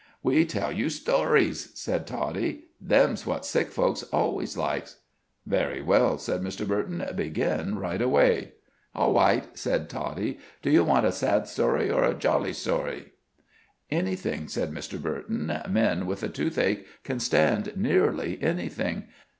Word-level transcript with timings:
"We 0.23 0.45
tell 0.45 0.71
you 0.71 0.87
storiezh," 0.87 1.77
said 1.77 2.07
Toddie. 2.07 2.63
"Them's 2.81 3.27
what 3.27 3.45
sick 3.45 3.69
folks 3.69 4.03
alwayzh 4.11 4.57
likesh." 4.57 4.95
"Very 5.45 5.83
well," 5.83 6.17
said 6.17 6.41
Mr. 6.41 6.67
Burton. 6.67 7.05
"Begin 7.15 7.77
right 7.77 8.01
away." 8.01 8.53
"Aw 8.95 9.09
wight," 9.11 9.59
said 9.59 9.91
Toddie. 9.91 10.39
"Do 10.63 10.71
you 10.71 10.83
want 10.83 11.05
a 11.05 11.11
sad 11.11 11.47
story 11.47 11.91
or 11.91 12.03
a 12.03 12.15
d'zolly 12.15 12.81
one?" 12.81 13.05
"Anything," 13.91 14.47
said 14.47 14.71
Mr. 14.71 14.99
Burton. 14.99 15.55
"Men 15.69 16.07
with 16.07 16.21
the 16.21 16.29
toothache 16.29 16.83
can 17.03 17.19
stand 17.19 17.77
nearly 17.77 18.41
anything. 18.41 19.03